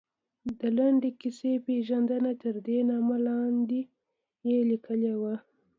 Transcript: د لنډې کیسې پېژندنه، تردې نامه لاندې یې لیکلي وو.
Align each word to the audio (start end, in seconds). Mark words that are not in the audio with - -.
د 0.59 0.59
لنډې 0.77 1.11
کیسې 1.21 1.51
پېژندنه، 1.65 2.31
تردې 2.41 2.79
نامه 2.89 3.17
لاندې 3.27 3.81
یې 4.49 4.57
لیکلي 4.71 5.13
وو. 5.19 5.35